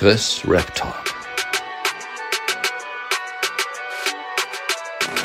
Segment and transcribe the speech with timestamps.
[0.00, 1.04] Chris Rap Talk.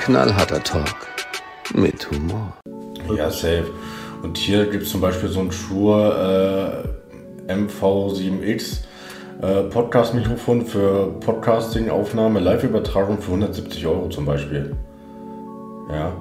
[0.04, 1.08] Knallharter Talk
[1.74, 2.53] mit Humor.
[3.16, 3.72] Ja, safe.
[4.22, 6.83] Und hier gibt es zum Beispiel so ein Shure
[7.48, 8.80] äh, MV7X
[9.41, 14.75] äh, Podcast-Mikrofon für Podcasting-Aufnahme, Live-Übertragung für 170 Euro zum Beispiel.
[15.89, 16.11] Ja.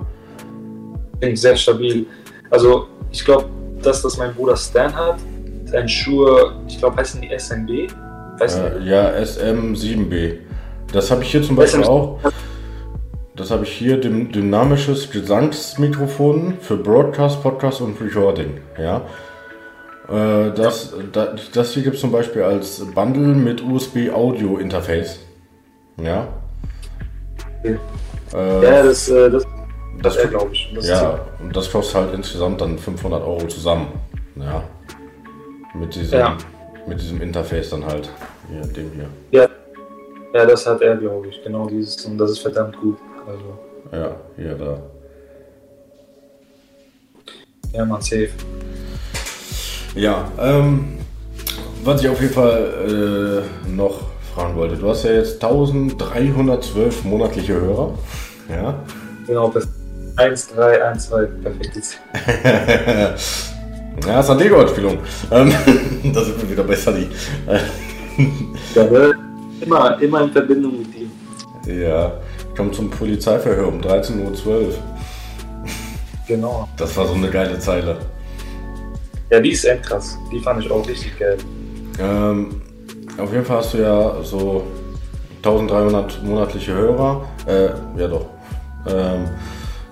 [1.18, 2.06] Finde ich sehr stabil.
[2.50, 3.46] Also ich glaube,
[3.82, 5.16] das, was mein Bruder Stan hat,
[5.64, 7.92] ist ein Shure, ich glaube, heißen die SMB?
[8.38, 10.38] Weißt Äh, ja, SM7B.
[10.92, 12.18] Das habe ich hier zum Beispiel SM auch.
[13.36, 18.58] Das habe ich hier, dym dynamisches Gesangsmikrofon für Broadcast, Podcast und Recording.
[18.78, 19.02] Ja.
[20.08, 25.18] Äh, das, da, das hier gibt es zum Beispiel als Bundle mit USB-Audio-Interface.
[25.96, 26.28] Ja.
[27.60, 27.78] Okay.
[28.34, 29.44] Äh, Ja, das, äh, das,
[30.02, 30.72] das, das glaube ich.
[30.74, 33.88] Das ja, und das kostet halt insgesamt dann 500 Euro zusammen.
[34.36, 34.62] Ja.
[35.74, 36.36] Mit diesem, Ja.
[36.86, 38.10] Mit diesem Interface dann halt.
[38.48, 39.08] Hier, dem hier.
[39.30, 39.48] Ja,
[40.34, 41.42] ja, das hat er, glaube ich.
[41.42, 42.04] Genau dieses.
[42.04, 42.98] Und das ist verdammt gut.
[43.26, 43.58] Also,
[43.92, 44.78] Ja, hier, da.
[47.72, 48.30] ja, man, safe.
[49.94, 50.98] Ja, ähm,
[51.84, 54.00] was ich auf jeden Fall äh, noch
[54.34, 54.76] fragen wollte.
[54.76, 57.96] Du hast ja jetzt 1312 monatliche Hörer.
[58.50, 58.82] Ja.
[59.26, 59.68] Genau, das
[60.16, 62.00] 1, 3, 1, 2, perfekt.
[64.06, 64.98] ja, San Diego-Anspielung.
[65.30, 65.52] Ähm,
[66.12, 67.08] da sind wir wieder bei Sunny.
[68.74, 68.84] Ja,
[69.60, 71.80] immer, immer in Verbindung mit ihm.
[71.80, 72.12] ja,
[72.56, 74.74] kommt zum Polizeiverhör um 13.12 Uhr.
[76.26, 76.68] Genau.
[76.76, 77.98] Das war so eine geile Zeile.
[79.30, 80.18] Ja, die ist echt krass.
[80.32, 81.36] Die fand ich auch richtig geil.
[81.98, 82.62] Ähm,
[83.18, 84.64] auf jeden Fall hast du ja so
[85.38, 87.26] 1300 monatliche Hörer.
[87.46, 87.66] Äh,
[87.98, 88.26] ja doch.
[88.86, 89.28] Ähm,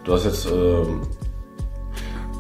[0.05, 0.47] du hast jetzt.
[0.47, 1.03] Ähm,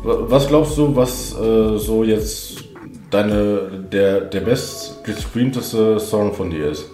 [0.04, 2.64] was glaubst du, was äh, so jetzt
[3.10, 6.86] deine der der best gestreamteste Song von dir ist?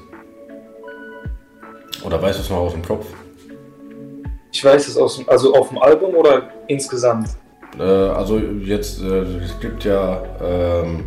[2.04, 3.06] Oder weißt du es noch aus dem Kopf?
[4.52, 7.28] Ich weiß es aus dem, also auf dem Album oder insgesamt?
[7.78, 11.04] Äh, also jetzt, äh, es gibt ja, ähm,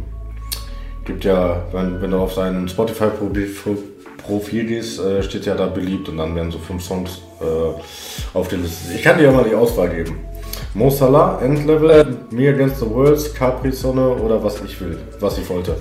[1.05, 3.77] gibt ja, wenn, wenn du auf sein Spotify-Profil
[4.23, 8.47] Profil gehst, äh, steht ja da beliebt und dann werden so fünf Songs äh, auf
[8.47, 8.93] der Liste.
[8.93, 10.30] Ich kann dir ja mal die Auswahl geben.
[10.73, 15.49] Mo Salah, Endlevel, Me Against the Worlds, Capri Sonne oder was ich will, was ich
[15.49, 15.75] wollte.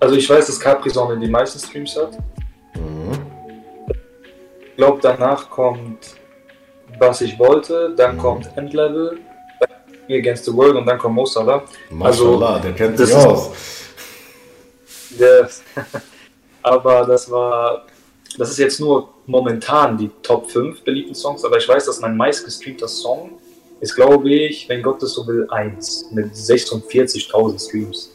[0.00, 2.12] Also ich weiß, dass Capri Sonne die meisten Streams hat.
[2.74, 3.12] Mhm.
[4.70, 6.14] Ich glaube, danach kommt
[7.00, 8.20] Was ich wollte, dann Mhm.
[8.20, 9.18] kommt Endlevel,
[9.60, 9.68] dann
[10.08, 11.62] Me Against the World und dann kommt Mo Salah.
[12.02, 13.50] Also, Mashallah, der kennt das sich aus.
[15.20, 15.48] Der,
[16.62, 17.84] aber das war,
[18.38, 22.16] das ist jetzt nur momentan die Top 5 beliebten Songs, aber ich weiß, dass mein
[22.16, 23.32] meistgestreamter Song
[23.80, 28.10] ist, glaube ich, wenn Gott es so will, 1 mit 46.000 Streams.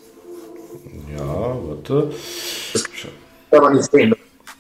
[1.16, 2.10] Ja, warte.
[3.52, 4.16] kann man nicht sehen.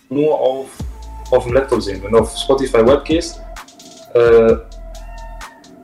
[0.09, 0.67] Nur auf,
[1.31, 2.03] auf dem Laptop sehen.
[2.03, 3.39] Wenn du auf Spotify Web gehst,
[4.13, 4.55] äh,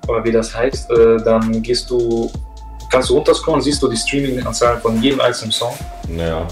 [0.07, 2.29] oder wie das heißt, äh, dann gehst du,
[2.91, 5.73] kannst du runterscrollen, siehst du die Streaming-Anzahlen von jedem einzelnen Song.
[6.07, 6.47] Naja,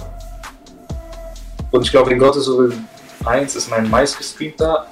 [1.72, 2.74] Und ich glaube, in Gottes so will
[3.28, 4.88] 1 ist mein meistgestreamter.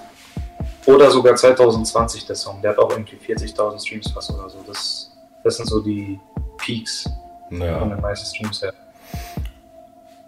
[0.86, 2.62] Oder sogar 2020 der Song.
[2.62, 4.64] Der hat auch irgendwie 40.000 Streams fast oder so.
[4.68, 5.12] Das,
[5.44, 6.20] das sind so die
[6.58, 7.10] Peaks
[7.50, 7.86] von naja.
[7.86, 8.74] den meisten Streams her.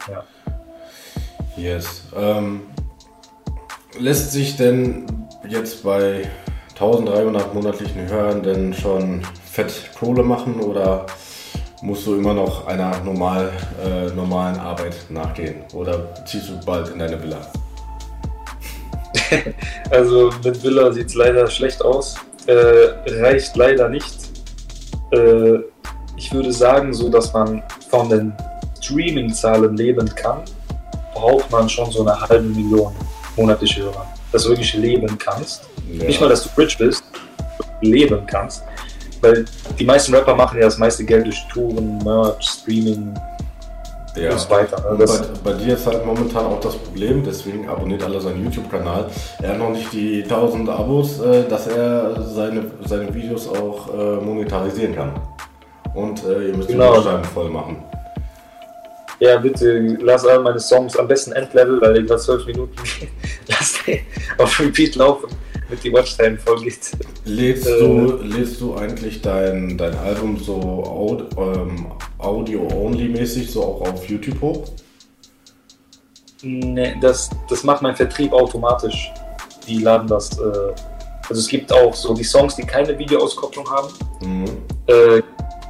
[0.10, 0.24] Ja.
[1.56, 2.04] Yes.
[2.16, 2.62] Ähm,
[4.00, 6.30] lässt sich denn jetzt bei
[6.74, 11.06] 1300 monatlichen Hörern denn schon fett Kohle machen oder
[11.82, 13.52] musst du immer noch einer normal,
[13.84, 15.64] äh, normalen Arbeit nachgehen?
[15.74, 17.42] Oder ziehst du bald in deine Villa?
[19.90, 22.16] Also mit Villa sieht es leider schlecht aus.
[22.46, 22.90] Äh,
[23.22, 24.30] reicht leider nicht.
[25.12, 25.60] Äh,
[26.16, 28.34] ich würde sagen, so dass man von den
[28.82, 30.42] Streaming-Zahlen leben kann,
[31.14, 32.94] braucht man schon so eine halbe Million
[33.36, 34.08] monatliche Hörer.
[34.32, 35.64] Dass du wirklich leben kannst.
[35.92, 36.06] Ja.
[36.06, 37.04] Nicht mal, dass du rich bist,
[37.82, 38.64] leben kannst.
[39.22, 39.46] Weil
[39.80, 43.14] die meisten Rapper machen ja das meiste Geld durch Touren, Merch, Streaming
[44.20, 44.32] ja.
[44.32, 44.96] und so weiter.
[44.98, 45.06] Ne?
[45.06, 49.10] Bei, bei dir ist halt momentan auch das Problem, deswegen abonniert alle seinen YouTube-Kanal.
[49.42, 54.16] Er hat noch nicht die 1000 Abos, äh, dass er seine, seine Videos auch äh,
[54.24, 55.12] monetarisieren kann.
[55.96, 56.92] Und äh, ihr müsst Genau.
[56.92, 57.84] die Buchstaben voll machen.
[59.20, 62.76] Ja, bitte lass all meine Songs am besten Endlevel, weil die gerade 12 Minuten
[63.48, 64.02] lass die
[64.38, 65.30] auf Repeat laufen,
[65.68, 66.92] damit die Watchtime voll geht.
[67.26, 67.80] Lädst, Äh.
[67.80, 71.88] du, lädst du eigentlich dein, dein Album so Aud, ähm,
[72.20, 74.64] Audio-only-mäßig so auch auf YouTube hoch?
[76.42, 79.12] Nee, das, das macht mein Vertrieb automatisch.
[79.68, 80.38] Die laden das.
[80.40, 80.44] Äh,
[81.30, 83.88] also es gibt auch so die Songs, die keine Videoauskopplung haben,
[84.22, 84.46] Mhm.
[84.88, 85.22] äh,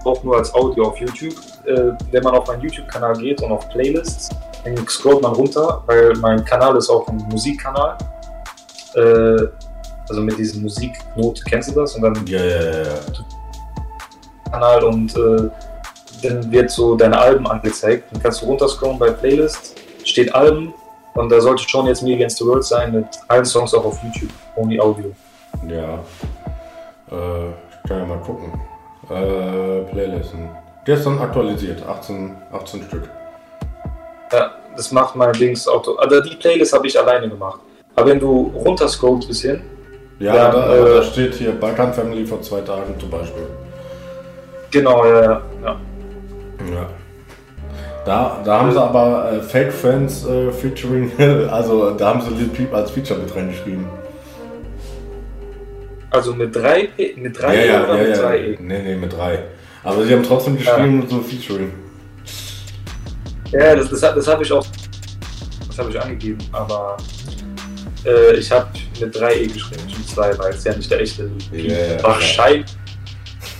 [0.06, 1.34] auch nur als Audio auf YouTube.
[1.66, 4.30] Äh, wenn man auf meinen YouTube-Kanal geht und auf Playlists,
[4.64, 7.98] dann scrollt man runter, weil mein Kanal ist auch ein Musikkanal.
[8.96, 9.48] Äh,
[10.10, 11.96] also mit diesem Musiknote, kennst du das?
[11.96, 12.82] Und dann Ja, ja, ja.
[12.84, 13.00] ja.
[14.52, 15.50] Kanal und äh,
[16.22, 18.06] dann wird so deine Alben angezeigt.
[18.12, 20.74] Dann kannst du runterscrollen bei Playlist, steht Alben
[21.16, 24.00] und da sollte schon jetzt Me Against the World sein mit allen Songs auch auf
[24.04, 25.12] YouTube, only Audio.
[25.68, 26.00] Ja.
[27.12, 28.54] Äh, ich kann ja mal gucken.
[29.10, 30.50] Äh, Playlisten.
[30.86, 33.10] Gestern aktualisiert, 18, 18 Stück.
[34.32, 35.96] Ja, das macht mein Dings Auto.
[35.96, 37.60] Also die Playlist habe ich alleine gemacht.
[37.96, 39.62] Aber wenn du runterscrollst bis hin,
[40.20, 43.48] Ja, Ja, da, äh, da steht hier Balkan Family vor zwei Tagen zum Beispiel.
[44.72, 45.76] genau, ja, ja, ja.
[46.60, 46.90] Ja.
[48.06, 51.12] Da, da haben sie aber äh, Fake Friends äh, featuring,
[51.52, 53.86] also da haben sie Lil Peep als Feature mit reingeschrieben.
[56.10, 58.34] Also mit drei, P- mit drei ja, E ja, oder ja, mit ja.
[58.34, 58.58] E?
[58.62, 59.40] Nee, nee, mit drei.
[59.84, 61.74] Aber sie haben trotzdem geschrieben, so Featuring.
[63.52, 64.66] Ja, das, das, das habe ich auch
[65.68, 66.98] das habe ich angegeben, aber
[68.04, 68.68] äh, ich habe
[69.00, 72.14] mit 3E geschrieben, nicht mit 2, weil es ja nicht der echte Ja, ja, klar.
[72.14, 72.66] Wahrscheinlich.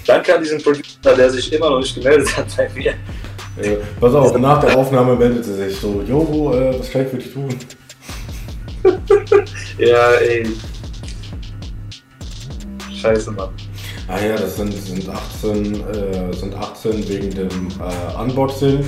[0.08, 2.94] Danke an diesen Producer, der sich immer noch nicht gemeldet hat bei mir.
[3.62, 7.18] Äh, pass auf, nach der Aufnahme meldete sich so, Jo, äh, was kann ich für
[7.18, 7.50] dich tun?
[9.78, 10.48] Ja, ey.
[13.00, 13.50] Scheiße, Mann.
[14.08, 18.84] Ah ja, das sind, sind, 18, äh, sind 18 wegen dem äh, Unboxing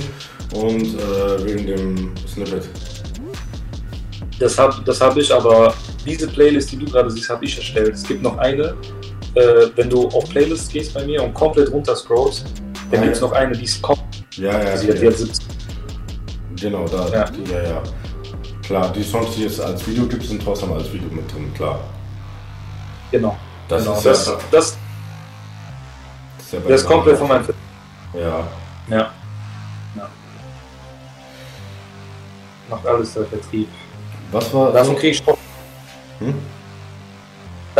[0.54, 2.68] und äh, wegen dem Snippet.
[4.38, 5.74] Das habe das hab ich, aber
[6.04, 7.94] diese Playlist, die du gerade siehst, habe ich erstellt.
[7.94, 8.74] Es gibt noch eine,
[9.34, 12.46] äh, wenn du auf Playlists gehst bei mir und komplett runter scrollst,
[12.90, 13.26] dann gibt es ja.
[13.26, 14.08] noch eine, die ist komplett.
[14.36, 14.76] Ja, ja, ja.
[14.76, 15.46] 17.
[16.56, 17.24] genau, da, Ja.
[17.30, 17.82] Die, ja, ja.
[18.62, 21.80] Klar, die Songs, die es als Video gibt, sind trotzdem als Video mit drin, klar.
[23.10, 23.36] Genau.
[23.68, 23.96] Das genau.
[23.96, 24.78] ist das, ja, das,
[26.38, 28.18] das ja das den komplett von meinem auch.
[28.18, 28.48] Ja,
[28.88, 29.10] Ja.
[29.96, 30.08] ja.
[32.68, 33.68] Macht alles der Vertrieb.
[34.30, 34.72] was war.
[34.72, 35.22] Davon kriege ich,
[36.20, 36.34] Hm?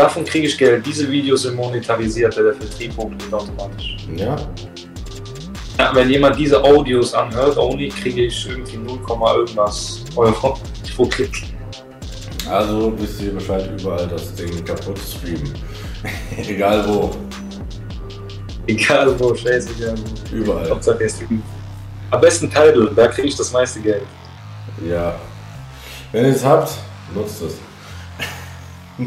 [0.01, 0.85] Davon kriege ich Geld.
[0.85, 3.97] Diese Videos sind monetarisiert, der Vertrieb hochgeht automatisch.
[4.15, 4.35] Ja,
[5.77, 8.99] Ja, wenn jemand diese Audios anhört, only kriege ich irgendwie 0,
[9.37, 10.57] irgendwas Euro
[10.95, 11.31] pro Klick.
[12.49, 15.53] also wisst ihr Bescheid, überall das Ding kaputt streamen.
[16.37, 17.11] Egal wo,
[18.67, 20.35] Egal wo, scheißegal wo.
[20.35, 20.69] überall.
[20.69, 21.41] Hauptsache Stream.
[22.11, 24.03] Am besten Tidal, da kriege ich das meiste Geld.
[24.87, 25.15] Ja.
[26.11, 26.71] Wenn ihr es habt,
[27.15, 27.53] nutzt es.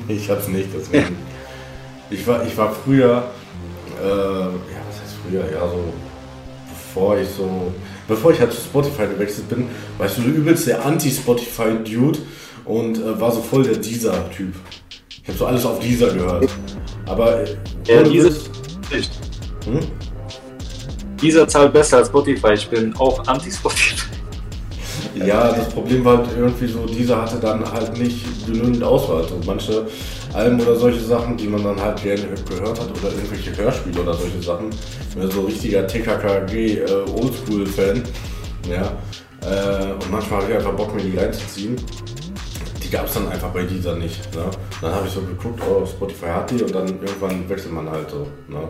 [0.08, 1.16] Nee, ich hab's nicht, deswegen.
[2.10, 3.30] Ich war, ich war früher,
[4.02, 4.48] äh, ja,
[4.88, 5.44] was heißt früher?
[5.52, 5.84] Ja, so,
[6.68, 7.72] bevor ich so,
[8.06, 9.68] bevor ich halt zu Spotify gewechselt bin,
[9.98, 12.18] war ich so übelst der Anti-Spotify-Dude
[12.66, 14.54] und äh, war so voll der Deezer-Typ.
[15.22, 16.48] Ich habe so alles auf Deezer gehört.
[17.06, 17.56] Aber, äh,
[17.88, 18.32] Ja, Deezer-
[18.90, 19.10] Ich,
[19.66, 19.80] hm?
[21.20, 22.52] dieser zahlt besser als Spotify.
[22.52, 24.13] Ich bin auch anti-Spotify.
[25.14, 29.22] Ja, das Problem war halt irgendwie so, dieser hatte dann halt nicht genügend Auswahl.
[29.22, 29.86] Also manche
[30.32, 34.14] Alben oder solche Sachen, die man dann halt gerne gehört hat oder irgendwelche Hörspiele oder
[34.14, 34.70] solche Sachen.
[35.08, 38.02] Ich bin so richtiger TKKG äh, Oldschool-Fan.
[38.68, 38.92] Ja.
[39.48, 41.76] Äh, und manchmal habe ich einfach Bock, mir die reinzuziehen.
[42.82, 44.34] Die gab es dann einfach bei dieser nicht.
[44.34, 44.44] Ne?
[44.80, 48.10] Dann habe ich so geguckt, oh, Spotify hat die und dann irgendwann wechselt man halt
[48.10, 48.26] so.
[48.48, 48.68] Ne?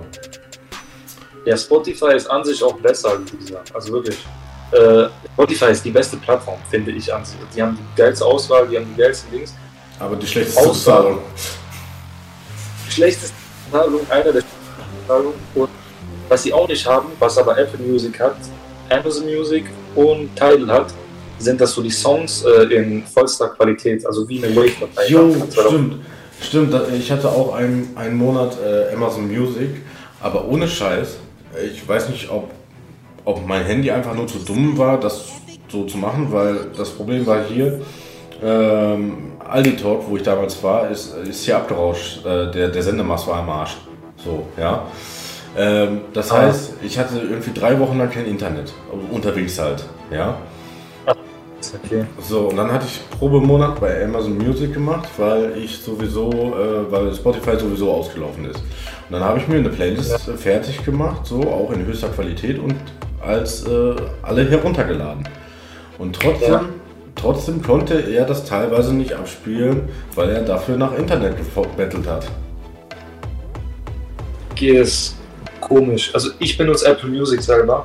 [1.47, 3.63] Ja, Spotify ist an sich auch besser als dieser.
[3.73, 4.19] Also wirklich.
[4.75, 7.37] Äh, Spotify ist die beste Plattform, finde ich an sich.
[7.55, 9.55] Die haben die geilste Auswahl, die haben die geilsten Links.
[9.99, 11.03] Aber die schlechteste Auswahl.
[11.03, 11.23] Bezahlung.
[12.87, 13.35] Die schlechteste
[13.67, 15.35] Bezahlung, einer der schlechtesten.
[15.55, 15.69] Und
[16.29, 18.37] was sie auch nicht haben, was aber Apple Music hat,
[18.89, 20.95] Amazon Music und Tidal hat,
[21.39, 25.09] sind das so die Songs äh, in vollster Qualität, also wie eine Wave-Datei.
[25.09, 26.05] Jo, stimmt.
[26.41, 29.83] Stimmt, ich hatte auch einen, einen Monat äh, Amazon Music,
[30.21, 31.17] aber ohne Scheiß.
[31.73, 32.51] Ich weiß nicht, ob,
[33.25, 35.25] ob mein Handy einfach nur zu dumm war, das
[35.69, 37.81] so zu machen, weil das Problem war hier,
[38.43, 42.25] ähm, Aldi Talk, wo ich damals war, ist, ist hier abgerauscht.
[42.25, 43.77] Äh, der, der Sendemast war am Arsch.
[44.23, 44.85] So, ja.
[45.57, 46.43] Ähm, das Ah.
[46.43, 48.73] heißt, ich hatte irgendwie drei Wochen lang kein Internet.
[49.11, 50.37] Unterwegs halt, ja.
[51.87, 52.05] Okay.
[52.21, 57.15] So, und dann hatte ich Probemonat bei Amazon Music gemacht, weil ich sowieso, äh, weil
[57.15, 58.59] Spotify sowieso ausgelaufen ist.
[58.59, 62.59] Und dann habe ich mir eine Playlist äh, fertig gemacht, so auch in höchster Qualität
[62.59, 62.75] und
[63.25, 65.29] als äh, alle heruntergeladen.
[65.99, 66.65] Und trotzdem, Ja.
[67.15, 72.27] trotzdem konnte er das teilweise nicht abspielen, weil er dafür nach Internet gebettelt hat.
[74.53, 75.17] Okay, ist
[75.61, 76.11] komisch.
[76.15, 77.85] Also ich benutze Apple Music selber,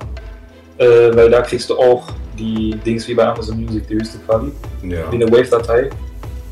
[0.78, 4.52] äh, weil da kriegst du auch die Dings wie bei Amazon Music, die höchste Quali,
[4.84, 5.12] Ja.
[5.12, 5.90] wie eine Wave-Datei.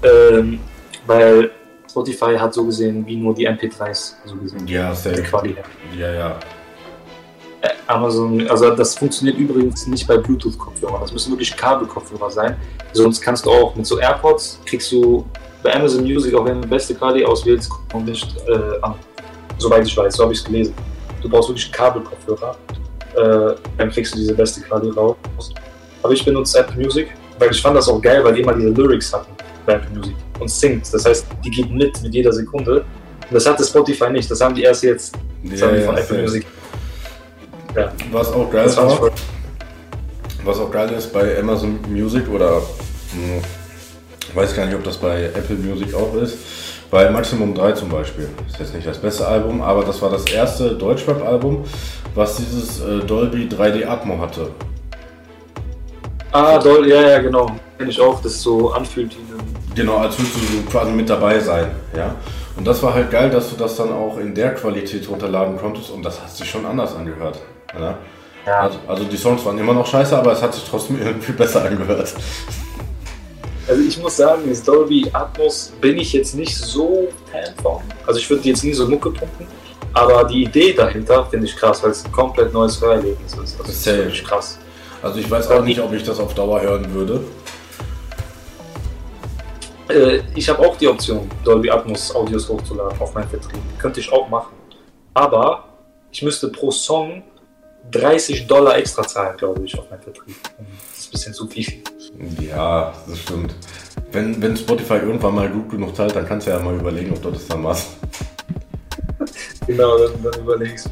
[0.03, 0.60] Ähm,
[1.06, 1.51] weil
[1.89, 4.67] Spotify hat so gesehen wie nur die MP3s so gesehen.
[4.67, 5.22] Ja, Die safe.
[5.24, 5.56] Quali.
[5.98, 6.36] Ja, ja.
[7.62, 11.02] Äh, Amazon, also das funktioniert übrigens nicht bei Bluetooth-Kopfhörern.
[11.02, 12.56] Das müssen wirklich Kabelkopfhörer sein.
[12.94, 15.26] Sonst kannst du auch mit so AirPods kriegst du
[15.64, 18.96] bei Amazon Music, auch wenn du beste Quali auswählst, kommt nicht äh, an.
[19.58, 20.74] Soweit ich weiß, so habe ich es gelesen.
[21.22, 22.56] Du brauchst wirklich Kabelkopfhörer,
[23.16, 25.16] äh, dann kriegst du diese beste Quali raus.
[26.04, 27.10] Aber ich benutze Apple Music,
[27.40, 29.32] weil ich fand das auch geil, weil die immer diese Lyrics hatten
[29.66, 30.94] bei Apple Music und singt.
[30.94, 32.86] Das heißt, die geht mit mit jeder Sekunde.
[33.30, 34.30] Und das hatte Spotify nicht.
[34.30, 36.22] Das haben die erst jetzt das haben die von Apple safe.
[36.22, 36.46] Music.
[37.77, 39.12] Ja, Was auch geil war, voll.
[40.43, 42.55] was auch geil ist bei Amazon Music oder
[43.12, 43.41] hm,
[44.34, 46.38] weiß gar nicht, ob das bei Apple Music auch ist.
[46.89, 48.29] Bei Maximum 3 zum Beispiel.
[48.48, 51.65] Ist jetzt nicht das beste Album, aber das war das erste Deutschrap-Album,
[52.15, 54.50] was dieses äh, Dolby 3D Atmo hatte.
[56.31, 57.51] Ah, doll, ja, ja, genau.
[57.77, 61.67] Kenn ich auch, das so anfühlt wie Genau, als würdest du quasi mit dabei sein.
[61.96, 62.15] Ja?
[62.55, 65.91] Und das war halt geil, dass du das dann auch in der Qualität runterladen konntest
[65.91, 67.39] und das hat sich schon anders angehört.
[67.74, 67.98] Ja?
[68.46, 68.62] Ja.
[68.62, 71.66] Also, also die Songs waren immer noch scheiße, aber es hat sich trotzdem irgendwie besser
[71.66, 72.14] angehört.
[73.68, 77.82] Also ich muss sagen, das Dolby Atmos bin ich jetzt nicht so Fan von.
[78.06, 79.46] Also ich würde jetzt nie so Mucke pumpen,
[79.94, 83.60] aber die Idee dahinter finde ich krass, weil es ein komplett neues Hörerlebnis ist.
[83.60, 84.58] Das ist wirklich krass.
[85.02, 87.22] Also ich weiß auch nicht, ob ich das auf Dauer hören würde.
[89.90, 93.60] Äh, ich habe auch die Option, Dolby Atmos Audios hochzuladen auf meinen Vertrieb.
[93.78, 94.56] Könnte ich auch machen.
[95.14, 95.66] Aber
[96.12, 97.24] ich müsste pro Song
[97.91, 100.36] 30 Dollar extra zahlen, glaube ich, auf meinen Vertrieb.
[100.89, 101.84] Das ist ein bisschen zu viel.
[102.41, 103.53] Ja, das stimmt.
[104.12, 107.22] Wenn, wenn Spotify irgendwann mal gut genug zahlt, dann kannst du ja mal überlegen, ob
[107.22, 107.88] du das dann machst.
[109.65, 110.89] Genau, dann, dann überlegst du.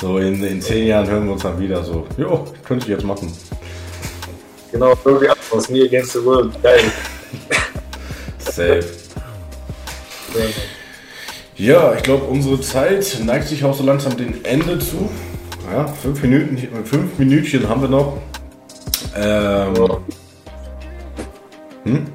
[0.00, 2.06] So in, in zehn Jahren hören wir uns dann wieder so.
[2.16, 3.30] Jo, könnte ich jetzt machen.
[4.70, 6.50] Genau, Dolby Atmos, Me Against the World.
[6.62, 6.80] Geil.
[8.38, 8.82] Safe.
[11.54, 15.10] Ja, ich glaube, unsere Zeit neigt sich auch so langsam dem Ende zu.
[15.72, 18.18] Ja, fünf Minuten, fünf Minütchen haben wir noch.
[19.16, 19.74] Ähm,
[21.84, 22.06] hm?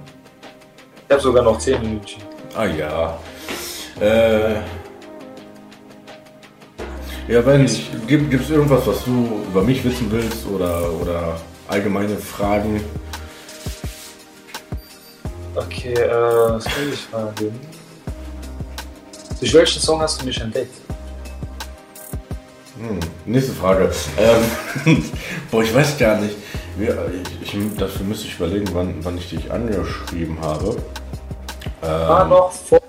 [1.08, 2.22] Ich habe sogar noch 10 Minuten.
[2.56, 3.20] Ah ja.
[4.00, 4.58] Äh,
[7.28, 7.68] ja, wenn
[8.06, 12.80] gibt es irgendwas, was du über mich wissen willst oder, oder allgemeine Fragen?
[15.56, 17.60] Okay, äh, was will ich fragen?
[19.40, 20.87] Durch welchen Song hast du mich entdeckt?
[22.80, 23.90] Hm, nächste Frage.
[24.18, 25.04] Ähm,
[25.52, 26.36] boah, ich weiß gar nicht.
[26.80, 30.76] Ich, ich, dafür müsste ich überlegen, wann, wann ich dich angeschrieben habe.
[31.82, 32.80] War Ähm, noch vor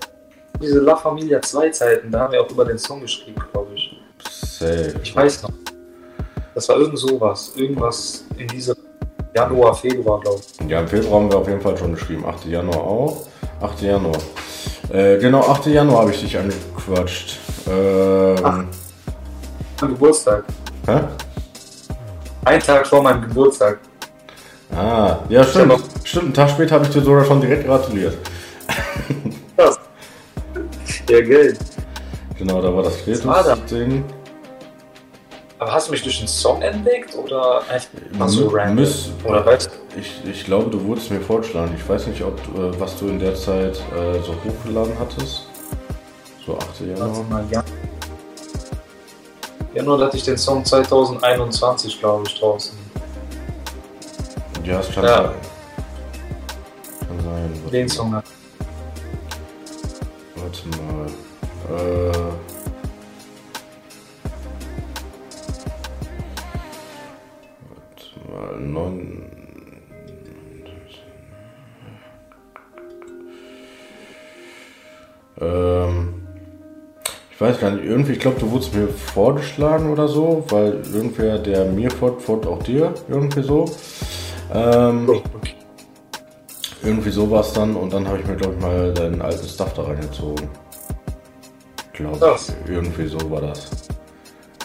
[0.61, 3.95] diese La Familia 2 Zeiten, da haben wir auch über den Song geschrieben, glaube ich.
[4.23, 4.93] safe.
[5.01, 5.51] Ich weiß noch.
[6.53, 7.51] Das war irgend sowas.
[7.55, 8.75] Irgendwas in dieser
[9.33, 10.69] Januar, Februar, glaube ich.
[10.69, 12.25] Ja, im Februar haben wir auf jeden Fall schon geschrieben.
[12.25, 12.45] 8.
[12.45, 13.27] Januar auch.
[13.61, 13.81] 8.
[13.81, 14.17] Januar.
[14.91, 15.67] Äh, genau, 8.
[15.67, 17.37] Januar habe ich dich angequatscht.
[17.69, 18.63] Ähm, Ach.
[19.81, 20.43] Mein Geburtstag.
[20.87, 20.99] hä?
[22.45, 23.79] Ein Tag vor meinem Geburtstag.
[24.75, 25.67] Ah, ja, stimmt.
[25.67, 28.17] noch- Stimmt, einen Tag später habe ich dir sogar schon direkt gratuliert.
[29.57, 29.79] Krass.
[31.09, 31.59] Ja, Geld.
[32.37, 32.97] Genau, da war das?
[33.03, 34.03] Kretus-Ding.
[35.59, 38.87] Aber hast du mich durch einen Song entdeckt oder einfach so random?
[39.25, 39.69] Oder weißt?
[39.99, 41.75] Ich, ich glaube, du wurdest mir vorgeschlagen.
[41.77, 45.47] Ich weiß nicht, ob du, äh, was du in der Zeit äh, so hochgeladen hattest.
[46.45, 46.65] So 8.
[46.67, 47.43] Warte Januar.
[49.73, 49.77] Ja.
[49.81, 52.77] Januar hatte ich den Song 2021, glaube ich, draußen.
[54.63, 55.15] Ja, es kann Ja.
[55.23, 55.31] sein.
[57.07, 57.71] Kann sein.
[57.71, 58.11] Den Song.
[60.35, 61.07] Warte mal.
[61.77, 62.48] Äh.
[77.39, 81.39] Ich weiß gar nicht, irgendwie, ich glaube, du wurdest mir vorgeschlagen oder so, weil irgendwer,
[81.39, 83.63] der mir folgt, folgt auch dir, irgendwie so.
[84.53, 85.55] Ähm, Okay.
[86.83, 89.83] irgendwie sowas dann und dann habe ich mir, glaube ich, mal deinen alten Stuff da
[89.83, 90.49] reingezogen.
[91.93, 92.69] Glaube ich.
[92.69, 93.69] Irgendwie so war das.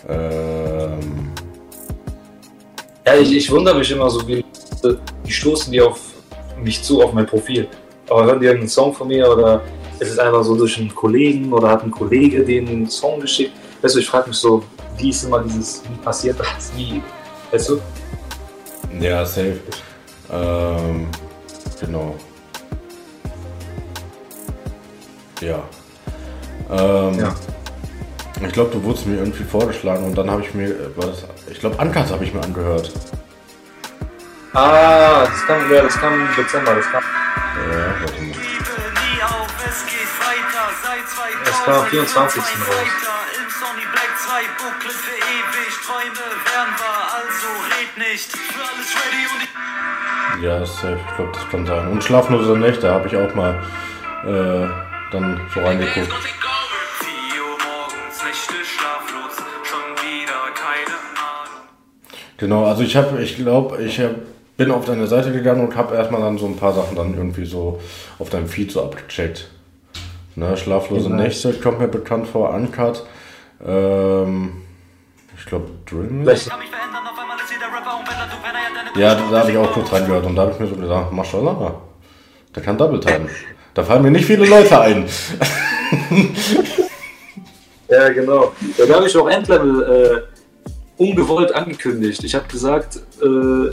[0.09, 1.31] Ähm,
[3.07, 4.45] Ja, ich, ich wundere mich immer so, wie
[5.25, 6.01] die stoßen die auf
[6.61, 7.69] mich zu, auf mein Profil.
[8.11, 9.63] Aber hören die irgendeinen Song von mir oder
[10.05, 13.53] ist es einfach so durch einen Kollegen oder hat ein Kollege den einen Song geschickt?
[13.83, 14.63] Weißt du, ich frage mich so,
[14.99, 16.73] wie ist immer dieses, wie passiert das?
[16.77, 17.03] Wie,
[17.51, 17.81] weißt du?
[19.01, 19.59] ja, safe.
[20.31, 21.09] Ähm,
[21.81, 22.15] genau.
[25.41, 25.63] Ja.
[26.71, 27.35] Ähm, Ja.
[28.47, 31.25] Ich glaube, du wurdest mir irgendwie vorgeschlagen und dann habe ich mir, äh, war das,
[31.51, 32.93] ich glaube, Uncut habe ich mir angehört.
[34.53, 37.03] Ah, das kam, ja, das kam im Dezember, das kam.
[37.03, 38.44] Ja, warte mal.
[41.65, 42.43] Kam am 24.
[42.43, 43.05] raus.
[47.97, 48.33] nicht.
[48.33, 50.45] Für alles ready und ich.
[50.45, 50.99] Ja, safe.
[51.09, 51.89] Ich glaube, das kann sein.
[51.89, 53.63] Und schlaflose Nächte habe ich auch mal
[54.25, 54.69] äh,
[55.13, 56.13] dann so reingeguckt.
[62.37, 64.11] Genau, also ich habe, ich glaube, ich hab,
[64.57, 67.47] bin auf deine Seite gegangen und habe erstmal dann so ein paar Sachen dann irgendwie
[67.47, 67.81] so
[68.19, 69.49] auf deinem Feed so abgecheckt.
[70.37, 71.23] Ne, schlaflose Genau.
[71.23, 73.05] Nächte kommt mir bekannt vor, Uncut.
[73.65, 74.63] Ähm,
[75.39, 76.51] ich glaube, einmal ist
[78.97, 81.75] ja da habe ich auch kurz reingehört und da habe ich mir so gedacht, Maschallah,
[82.55, 83.29] der kann Double Time.
[83.75, 85.09] Da fallen mir nicht viele Leute ein.
[87.89, 88.53] Ja, genau.
[88.77, 92.25] Da habe ich auch Endlevel äh, ungewollt angekündigt.
[92.25, 93.71] Ich habe gesagt, äh,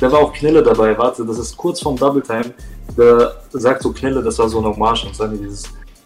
[0.00, 0.96] da war auch Knelle dabei.
[0.98, 2.52] Warte, das ist kurz vorm Double Time.
[2.96, 5.64] Da sagt so Knelle, das war so eine Hommage und sagen die dieses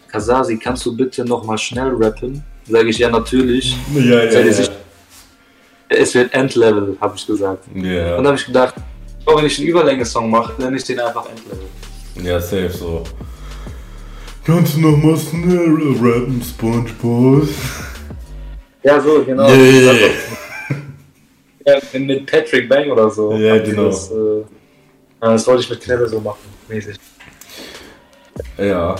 [0.08, 2.42] Kasasi, kannst du bitte nochmal schnell rappen?
[2.68, 3.76] Sage ich, ja, natürlich.
[3.94, 4.72] Ja, Seid ihr sicher?
[5.90, 7.64] Es wird Endlevel, habe ich gesagt.
[7.74, 8.74] Und Ja, dann habe ich gedacht,
[9.26, 11.66] oh, wenn ich einen Überlänge-Song mache, nenne ich den einfach Endlevel.
[12.22, 13.04] ja, safe so.
[14.44, 17.48] Kannst du noch mal schnell rappen, Spongebob?
[18.84, 19.48] Ja, so, genau.
[19.50, 19.92] Yeah.
[21.66, 23.32] Ja, mit Patrick Bang oder so.
[23.34, 23.86] Ja, genau.
[23.86, 24.14] Das, äh,
[25.20, 26.38] ja, das wollte ich mit Knelle so machen,
[26.68, 26.96] mäßig.
[28.56, 28.94] Ja.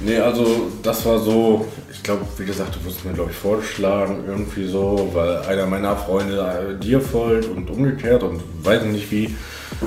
[0.00, 4.24] Nee, also das war so, ich glaube, wie gesagt, du wirst mir, glaube ich, vorgeschlagen,
[4.26, 9.34] irgendwie so, weil einer meiner Freunde äh, dir folgt und umgekehrt und weiß nicht wie.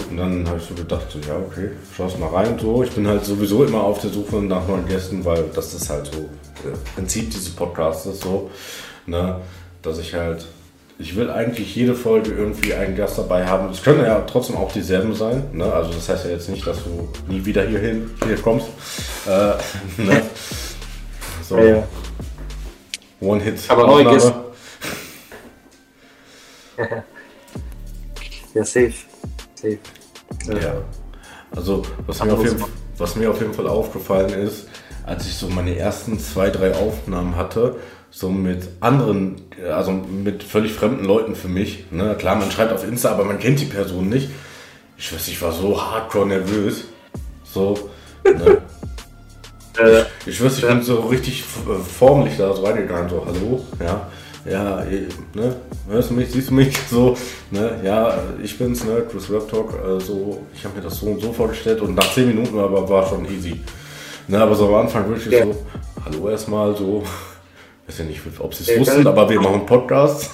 [0.10, 2.84] Und dann habe ich so gedacht, so, ja, okay, schaust mal rein, so.
[2.84, 6.08] Ich bin halt sowieso immer auf der Suche nach neuen Gästen, weil das ist halt
[6.08, 6.22] so
[6.68, 8.50] äh, Prinzip dieses Podcasts so,
[9.06, 9.36] ne,
[9.82, 10.46] dass ich halt,
[11.00, 13.70] ich will eigentlich jede Folge irgendwie einen Gast dabei haben.
[13.72, 16.84] Es können ja trotzdem auch dieselben sein, ne, also das heißt ja jetzt nicht, dass
[16.84, 18.68] du nie wieder hierhin, hier kommst,
[19.26, 19.30] äh,
[19.98, 20.22] ne.
[21.42, 21.88] So, Ja, ja.
[23.22, 23.60] One-Hit.
[23.70, 24.44] Aber neue Aufnahme.
[26.78, 27.04] Gäste.
[28.54, 28.94] Ja, safe.
[29.56, 29.80] Safe.
[30.48, 30.74] Ja.
[31.56, 32.64] Also, was mir, jeden,
[32.98, 34.68] was mir auf jeden Fall aufgefallen ist,
[35.06, 37.78] als ich so meine ersten zwei, drei Aufnahmen hatte,
[38.12, 39.42] so mit anderen,
[39.72, 41.86] also mit völlig fremden Leuten für mich.
[41.92, 42.16] Ne?
[42.18, 44.30] Klar, man schreibt auf Insta, aber man kennt die Person nicht.
[44.98, 46.86] Ich weiß, ich war so hardcore nervös.
[47.44, 47.90] So,
[48.26, 48.58] ne?
[49.78, 54.08] Äh, Ich weiß, ich bin so richtig äh, formlich da so reingegangen, so, hallo, ja,
[54.52, 54.84] ja,
[55.34, 55.56] ne,
[55.88, 57.16] hörst du mich, siehst du mich, so,
[57.52, 61.06] ne, ja, ich bin's, ne, Chris Rap Talk, äh, so, ich habe mir das so
[61.06, 63.62] und so vorgestellt und nach 10 Minuten aber war schon easy.
[64.28, 65.46] Ne, aber so am Anfang wirklich Ja.
[65.46, 65.56] so,
[66.04, 67.04] hallo erstmal, so,
[67.90, 70.30] weiß ja nicht, ob sie es Ja, wussten, aber wir machen Podcasts.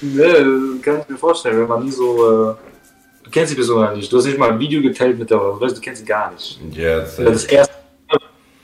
[0.00, 2.50] ne, kann ich mir vorstellen, wenn man nie so.
[2.50, 2.54] Äh,
[3.22, 4.12] du kennst die Person ja nicht.
[4.12, 6.32] Du hast nicht mal ein Video geteilt mit der, du weißt, du kennst sie gar
[6.32, 6.60] nicht.
[6.72, 7.72] Ja, du das erste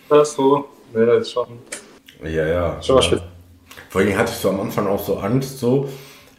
[0.08, 1.46] das so, ne, das ist schon.
[2.22, 2.82] Ja, ja.
[2.82, 3.18] Schon mal ja.
[3.88, 5.88] Vor allem hatte ich so am Anfang auch so Angst, so,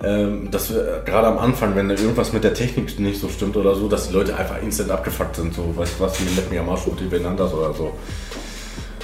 [0.03, 3.55] ähm, dass wir äh, gerade am Anfang, wenn irgendwas mit der Technik nicht so stimmt
[3.55, 6.51] oder so, dass die Leute einfach instant abgefuckt sind, so, weißt du was, die leck
[6.51, 7.93] mir am Arsch, oder so.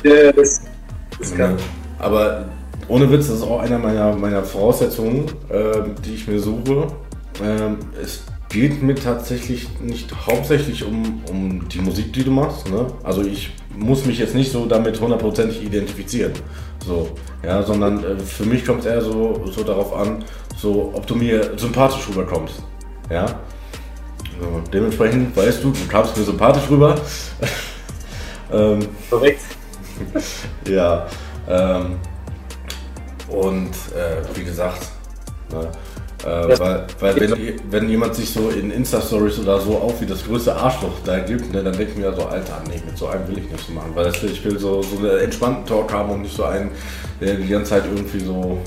[0.03, 0.61] Ja, das,
[1.17, 1.57] das kann.
[2.01, 2.45] Aber
[2.87, 6.87] ohne Witz, das ist auch einer meiner, meiner Voraussetzungen, ähm, die ich mir suche.
[7.43, 12.69] Ähm, es geht mir tatsächlich nicht hauptsächlich um, um die Musik, die du machst.
[12.69, 12.87] Ne?
[13.03, 16.33] Also ich muss mich jetzt nicht so damit hundertprozentig identifizieren.
[16.85, 17.09] So,
[17.45, 20.23] ja, sondern äh, für mich kommt es eher so, so darauf an,
[20.57, 22.55] so, ob du mir sympathisch rüberkommst.
[23.09, 23.27] Ja.
[24.39, 26.95] So, dementsprechend weißt du, du kamst mir sympathisch rüber.
[28.51, 29.41] ähm, Korrekt.
[30.67, 31.05] ja,
[31.51, 31.99] ähm,
[33.27, 34.87] und äh, wie gesagt,
[35.51, 35.71] ne,
[36.23, 40.23] äh, weil, weil wenn, wenn jemand sich so in Insta-Stories oder so auf wie das
[40.23, 43.27] größte Arschloch da gibt, ne, dann denke ich mir so, Alter, nee, mit so einem
[43.27, 46.11] will ich nicht so machen, weil das, ich will so, so einen entspannten Talk haben
[46.11, 46.71] und nicht so einen,
[47.19, 48.59] der die ganze Zeit irgendwie so,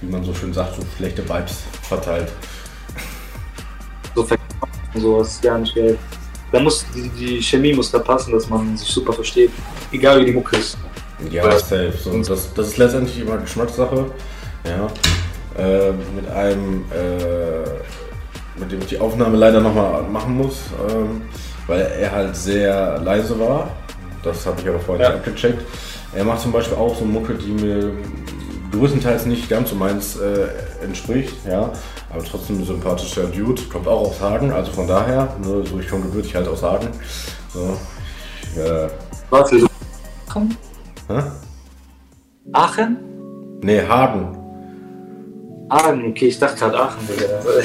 [0.00, 2.32] wie man so schön sagt, so schlechte Vibes verteilt.
[4.14, 5.96] So verkaufen sowas gar nicht geil.
[6.50, 9.50] Da muss die, die Chemie muss da passen, dass man sich super versteht.
[9.92, 10.78] Egal wie die Mucke ist.
[11.30, 11.92] Ja, Weil- safe.
[12.02, 14.06] So, das, das ist letztendlich immer Geschmackssache.
[14.64, 14.88] Ja.
[15.62, 21.22] Äh, mit einem, äh, mit dem ich die Aufnahme leider nochmal machen muss, ähm,
[21.66, 23.70] weil er halt sehr leise war.
[24.22, 25.10] Das habe ich aber vorhin Ja.
[25.10, 25.62] nicht abgecheckt.
[26.14, 27.90] Er macht zum Beispiel auch so Mucke, die mir
[28.72, 30.48] größtenteils nicht ganz so meins äh,
[30.84, 31.72] entspricht, ja,
[32.10, 35.88] aber trotzdem ein sympathischer Dude, kommt auch aus Hagen, also von daher, ne, so ich
[35.88, 36.88] komme gebürtig halt aus Hagen.
[37.52, 37.76] So,
[38.42, 38.88] ich, äh,
[39.30, 39.66] Warte, so.
[41.08, 41.16] Aachen?
[41.16, 41.22] hä?
[42.52, 42.96] Aachen?
[43.62, 44.36] Nee, Hagen.
[45.70, 46.98] Aachen, okay, ich dachte gerade Aachen.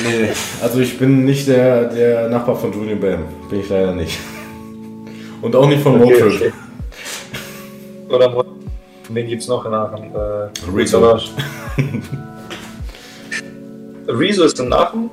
[0.04, 0.30] Nee,
[0.62, 3.20] also ich bin nicht der, der Nachbar von Julian Bam.
[3.50, 4.18] Bin ich leider nicht.
[5.42, 6.42] Und auch nicht von Okay, Roadtrip.
[6.42, 6.52] okay.
[8.16, 8.46] Oder Mo-
[9.10, 10.04] wen gibt's noch in Aachen?
[10.14, 11.18] Äh, Rezo.
[14.08, 15.10] Rezo ist in Aachen?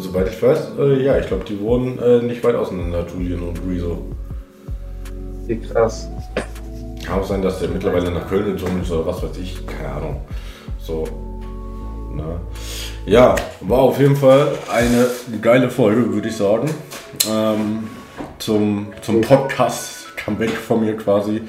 [0.00, 3.60] soweit ich weiß, äh, ja, ich glaube, die wohnen äh, nicht weit auseinander, Julian und
[3.68, 3.98] Rezo.
[5.46, 6.08] Wie krass.
[7.04, 9.94] Kann auch sein, dass der mittlerweile nach Köln gezogen ist oder was weiß ich, keine
[9.94, 10.22] Ahnung.
[10.78, 11.04] So.
[12.12, 12.40] Ne?
[13.06, 15.06] Ja, war auf jeden Fall eine
[15.42, 16.70] geile Folge, würde ich sagen.
[17.30, 17.88] Ähm,
[18.38, 21.42] zum, zum Podcast Comeback von mir quasi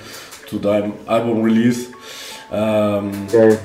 [0.48, 1.88] zu deinem Album-Release.
[2.52, 3.58] Ähm, Geil.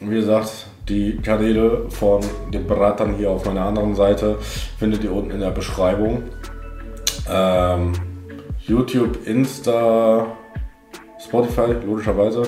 [0.00, 2.20] wie gesagt, die Kanäle von
[2.52, 4.38] den Beratern hier auf meiner anderen Seite
[4.78, 6.24] findet ihr unten in der Beschreibung.
[7.30, 7.92] Ähm,
[8.66, 10.26] YouTube, Insta,
[11.32, 12.42] Spotify, logischerweise.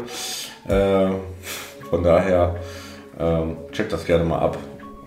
[0.69, 1.09] Äh,
[1.89, 2.57] von daher
[3.19, 4.59] ähm, checkt das gerne mal ab.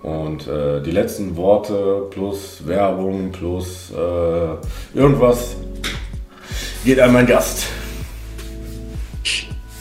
[0.01, 5.57] Und äh, die letzten Worte plus Werbung plus äh, irgendwas
[6.83, 7.67] geht an meinen Gast.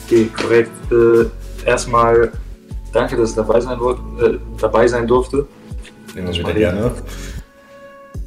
[0.05, 0.71] Okay, korrekt.
[0.91, 2.31] Äh, erstmal
[2.93, 3.79] danke, dass ich dabei sein,
[4.21, 5.47] äh, dabei sein durfte.
[6.13, 6.91] Nehmen wir wieder gerne.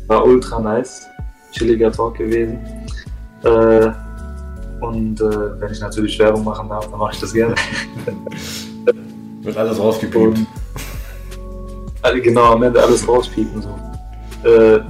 [0.09, 1.07] War ultra nice.
[1.53, 2.59] Chilliger Talk gewesen.
[4.81, 7.55] Äh, und äh, wenn ich natürlich Werbung machen darf, dann mache ich das gerne.
[9.43, 10.17] Wird alles rausgepiept.
[10.39, 10.47] Und
[12.03, 13.63] alle- genau, am Ende alles rauspiepen.
[13.63, 14.49] So.
[14.49, 14.81] Äh,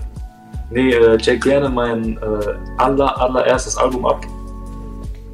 [0.70, 4.24] nee, äh, check gerne mein äh, aller, allererstes Album ab.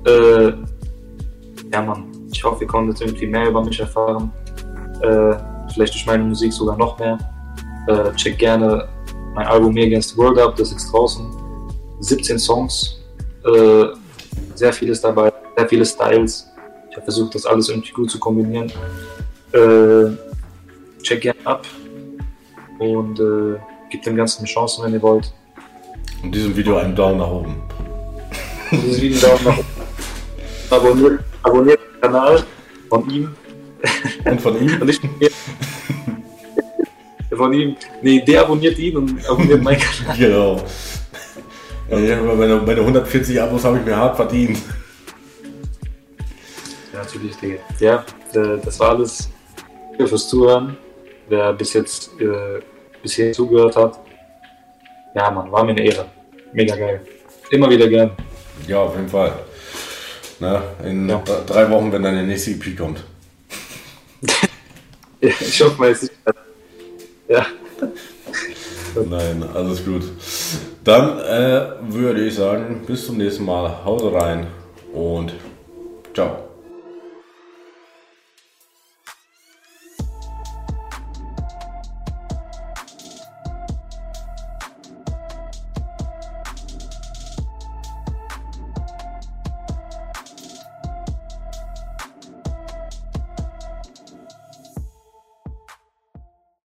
[0.07, 0.53] Äh,
[1.73, 4.31] ja, Mann, ich hoffe, ihr konntet irgendwie mehr über mich erfahren.
[5.03, 5.35] Äh,
[5.73, 7.19] vielleicht durch meine Musik sogar noch mehr.
[7.88, 8.88] Äh, check gerne
[9.35, 11.27] mein Album Me Against the World ab, das ist draußen.
[12.01, 12.99] 17 Songs,
[13.45, 13.87] äh,
[14.55, 16.51] sehr vieles dabei, sehr viele Styles.
[16.90, 18.72] Ich habe versucht, das alles irgendwie gut zu kombinieren.
[19.53, 21.66] Äh, check gerne ab
[22.79, 23.59] und äh,
[23.90, 25.33] gebt dem Ganzen eine Chance, wenn ihr wollt.
[26.22, 27.62] Und diesem Video einen Daumen nach oben.
[28.70, 29.66] Dieses Video Daumen nach oben.
[30.70, 32.44] Abonniert, abonniert den Kanal
[32.88, 33.35] von ihm
[34.25, 34.70] Und von ihm?
[34.81, 35.31] und nicht von mir.
[37.37, 37.77] Von ihm.
[38.03, 40.16] Nee, der abonniert ihn und abonniert meinen Kanal.
[40.16, 40.62] Genau.
[41.88, 44.59] Ja, meine, meine 140 Abos habe ich mir hart verdient.
[46.92, 47.59] Ja, natürlich, Digga.
[47.79, 49.29] Ja, äh, das war alles.
[49.90, 50.77] Danke fürs Zuhören.
[51.29, 52.61] Wer bis jetzt äh,
[53.03, 54.01] bisher zugehört hat.
[55.14, 56.07] Ja, Mann, war mir eine Ehre.
[56.53, 57.01] Mega geil.
[57.51, 58.11] Immer wieder gern.
[58.66, 59.33] Ja, auf jeden Fall.
[60.40, 61.18] Na, in Ja.
[61.18, 63.03] d- drei Wochen, wenn deine nächste EP kommt.
[65.20, 66.12] Ich hoffe mal, es ist.
[67.27, 67.46] Ja,
[69.09, 70.03] Nein, alles gut.
[70.87, 73.85] Dann äh, würde ich sagen, bis zum nächsten Mal.
[73.85, 74.46] Haut rein
[74.94, 75.35] und
[76.14, 76.45] ciao.